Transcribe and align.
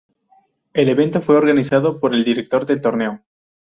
El 0.73 0.89
evento 0.89 1.21
fue 1.21 1.35
organizado 1.37 1.99
por 1.99 2.15
el 2.15 2.23
director 2.23 2.65
del 2.65 2.81
torneo. 2.81 3.21